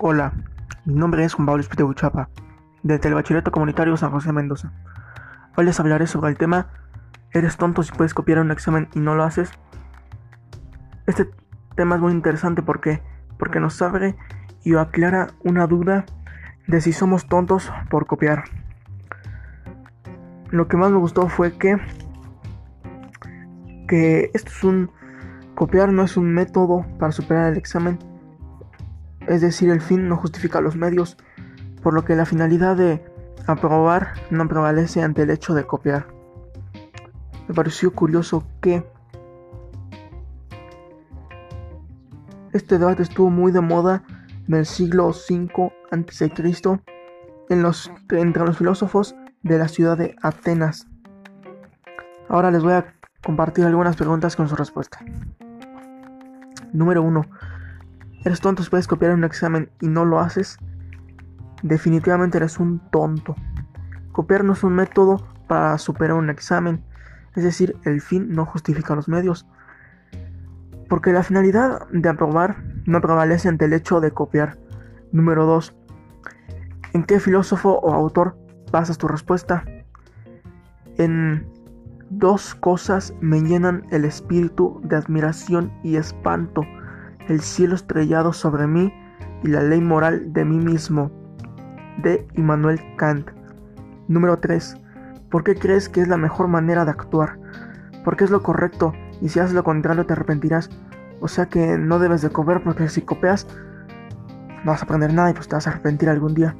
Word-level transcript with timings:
Hola, 0.00 0.32
mi 0.84 0.94
nombre 0.94 1.24
es 1.24 1.34
Juan 1.34 1.46
Pablo 1.46 1.60
Espíritu 1.60 1.94
Chapa, 1.94 2.28
del 2.82 2.98
Telebachillerato 2.98 3.52
Comunitario 3.52 3.96
San 3.96 4.10
José 4.10 4.32
Mendoza. 4.32 4.72
Hoy 5.56 5.66
les 5.66 5.78
hablaré 5.78 6.08
sobre 6.08 6.30
el 6.30 6.36
tema 6.36 6.66
¿Eres 7.30 7.56
tonto 7.56 7.84
si 7.84 7.92
puedes 7.92 8.12
copiar 8.12 8.40
un 8.40 8.50
examen 8.50 8.88
y 8.94 8.98
no 8.98 9.14
lo 9.14 9.22
haces? 9.22 9.52
Este 11.06 11.30
tema 11.76 11.94
es 11.94 12.00
muy 12.00 12.10
interesante 12.10 12.60
porque, 12.60 13.02
porque 13.38 13.60
nos 13.60 13.80
abre 13.82 14.16
y 14.64 14.74
aclara 14.74 15.28
una 15.44 15.68
duda 15.68 16.06
de 16.66 16.80
si 16.80 16.92
somos 16.92 17.28
tontos 17.28 17.72
por 17.88 18.06
copiar. 18.06 18.42
Lo 20.50 20.66
que 20.66 20.76
más 20.76 20.90
me 20.90 20.98
gustó 20.98 21.28
fue 21.28 21.56
que, 21.56 21.76
que 23.86 24.32
esto 24.34 24.50
es 24.50 24.64
un 24.64 24.90
copiar 25.54 25.92
no 25.92 26.02
es 26.02 26.16
un 26.16 26.34
método 26.34 26.84
para 26.98 27.12
superar 27.12 27.52
el 27.52 27.58
examen, 27.58 27.96
es 29.28 29.40
decir, 29.40 29.70
el 29.70 29.80
fin 29.80 30.08
no 30.08 30.16
justifica 30.16 30.60
los 30.60 30.76
medios, 30.76 31.16
por 31.82 31.94
lo 31.94 32.04
que 32.04 32.16
la 32.16 32.26
finalidad 32.26 32.76
de 32.76 33.04
aprobar 33.46 34.14
no 34.30 34.48
prevalece 34.48 35.02
ante 35.02 35.22
el 35.22 35.30
hecho 35.30 35.54
de 35.54 35.64
copiar. 35.64 36.06
Me 37.48 37.54
pareció 37.54 37.92
curioso 37.92 38.46
que 38.60 38.86
este 42.52 42.78
debate 42.78 43.02
estuvo 43.02 43.30
muy 43.30 43.52
de 43.52 43.60
moda 43.60 44.02
en 44.48 44.54
el 44.54 44.66
siglo 44.66 45.08
V 45.08 45.72
a.C. 45.90 46.32
Entre 48.10 48.44
los 48.44 48.58
filósofos 48.58 49.14
de 49.42 49.58
la 49.58 49.68
ciudad 49.68 49.98
de 49.98 50.16
Atenas. 50.22 50.86
Ahora 52.28 52.50
les 52.50 52.62
voy 52.62 52.72
a 52.72 52.94
compartir 53.22 53.66
algunas 53.66 53.96
preguntas 53.96 54.36
con 54.36 54.48
su 54.48 54.56
respuesta. 54.56 55.00
Número 56.72 57.02
1. 57.02 57.22
¿Eres 58.24 58.40
tonto 58.40 58.62
si 58.62 58.70
puedes 58.70 58.86
copiar 58.88 59.12
un 59.12 59.22
examen 59.22 59.70
y 59.82 59.88
no 59.88 60.06
lo 60.06 60.18
haces? 60.18 60.56
Definitivamente 61.62 62.38
eres 62.38 62.58
un 62.58 62.80
tonto. 62.90 63.36
Copiar 64.12 64.44
no 64.44 64.54
es 64.54 64.64
un 64.64 64.74
método 64.74 65.26
para 65.46 65.76
superar 65.76 66.16
un 66.16 66.30
examen, 66.30 66.82
es 67.36 67.44
decir, 67.44 67.76
el 67.84 68.00
fin 68.00 68.30
no 68.30 68.46
justifica 68.46 68.94
los 68.94 69.08
medios. 69.08 69.46
Porque 70.88 71.12
la 71.12 71.22
finalidad 71.22 71.86
de 71.90 72.08
aprobar 72.08 72.62
no 72.86 73.02
prevalece 73.02 73.48
ante 73.48 73.66
el 73.66 73.74
hecho 73.74 74.00
de 74.00 74.10
copiar. 74.10 74.56
Número 75.12 75.44
2. 75.44 75.74
¿En 76.94 77.04
qué 77.04 77.20
filósofo 77.20 77.78
o 77.78 77.92
autor 77.92 78.38
basas 78.72 78.96
tu 78.96 79.06
respuesta? 79.06 79.64
En 80.96 81.46
dos 82.08 82.54
cosas 82.54 83.12
me 83.20 83.42
llenan 83.42 83.84
el 83.90 84.06
espíritu 84.06 84.80
de 84.84 84.96
admiración 84.96 85.72
y 85.82 85.96
espanto 85.96 86.62
el 87.28 87.40
cielo 87.40 87.74
estrellado 87.74 88.32
sobre 88.32 88.66
mí 88.66 88.92
y 89.42 89.48
la 89.48 89.62
ley 89.62 89.80
moral 89.80 90.32
de 90.32 90.44
mí 90.44 90.58
mismo. 90.58 91.10
De 92.02 92.26
Immanuel 92.34 92.80
Kant. 92.96 93.30
Número 94.08 94.38
3. 94.38 94.76
¿Por 95.30 95.44
qué 95.44 95.54
crees 95.54 95.88
que 95.88 96.00
es 96.00 96.08
la 96.08 96.16
mejor 96.16 96.48
manera 96.48 96.84
de 96.84 96.90
actuar? 96.90 97.38
Porque 98.04 98.24
es 98.24 98.30
lo 98.30 98.42
correcto 98.42 98.92
y 99.20 99.28
si 99.28 99.40
haces 99.40 99.54
lo 99.54 99.64
contrario 99.64 100.06
te 100.06 100.12
arrepentirás. 100.12 100.70
O 101.20 101.28
sea 101.28 101.46
que 101.46 101.78
no 101.78 101.98
debes 101.98 102.22
de 102.22 102.30
copiar 102.30 102.62
porque 102.62 102.88
si 102.88 103.02
copias 103.02 103.46
no 104.64 104.72
vas 104.72 104.82
a 104.82 104.84
aprender 104.84 105.12
nada 105.12 105.30
y 105.30 105.34
pues 105.34 105.48
te 105.48 105.54
vas 105.54 105.66
a 105.66 105.70
arrepentir 105.70 106.08
algún 106.08 106.34
día. 106.34 106.54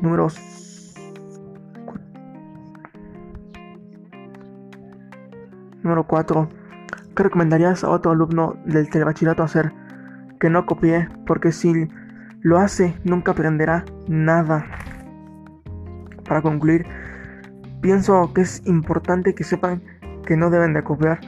Número 0.00 0.28
Número 5.82 6.06
4. 6.06 6.63
¿Qué 7.16 7.22
recomendarías 7.22 7.84
a 7.84 7.90
otro 7.90 8.10
alumno 8.10 8.56
del 8.64 8.90
telebachillerato 8.90 9.44
hacer? 9.44 9.72
Que 10.40 10.50
no 10.50 10.66
copie, 10.66 11.08
porque 11.26 11.52
si 11.52 11.88
lo 12.40 12.58
hace, 12.58 12.98
nunca 13.04 13.32
aprenderá 13.32 13.84
nada. 14.08 14.66
Para 16.24 16.42
concluir, 16.42 16.86
pienso 17.80 18.32
que 18.34 18.40
es 18.40 18.66
importante 18.66 19.34
que 19.34 19.44
sepan 19.44 19.82
que 20.26 20.36
no 20.36 20.50
deben 20.50 20.74
de 20.74 20.82
copiar. 20.82 21.20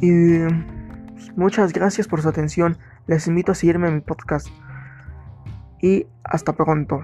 Y 0.00 0.38
muchas 1.34 1.72
gracias 1.72 2.06
por 2.06 2.22
su 2.22 2.28
atención. 2.28 2.78
Les 3.08 3.26
invito 3.26 3.50
a 3.50 3.54
seguirme 3.56 3.88
en 3.88 3.94
mi 3.96 4.00
podcast. 4.02 4.46
Y 5.80 6.06
hasta 6.22 6.52
pronto. 6.52 7.02